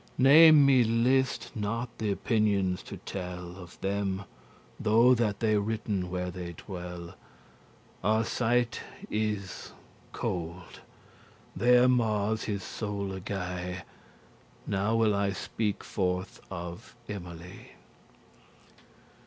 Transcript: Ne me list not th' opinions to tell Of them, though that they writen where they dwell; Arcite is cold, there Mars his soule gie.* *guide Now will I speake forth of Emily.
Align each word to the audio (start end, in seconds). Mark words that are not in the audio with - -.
Ne 0.17 0.49
me 0.49 0.83
list 0.83 1.51
not 1.53 1.99
th' 1.99 2.11
opinions 2.11 2.81
to 2.81 2.97
tell 2.97 3.55
Of 3.57 3.79
them, 3.81 4.23
though 4.79 5.13
that 5.13 5.41
they 5.41 5.57
writen 5.57 6.09
where 6.09 6.31
they 6.31 6.53
dwell; 6.53 7.13
Arcite 8.03 8.81
is 9.11 9.73
cold, 10.11 10.79
there 11.55 11.87
Mars 11.87 12.45
his 12.45 12.63
soule 12.63 13.17
gie.* 13.19 13.33
*guide 13.33 13.83
Now 14.65 14.95
will 14.95 15.13
I 15.13 15.33
speake 15.33 15.83
forth 15.83 16.41
of 16.49 16.95
Emily. 17.07 17.73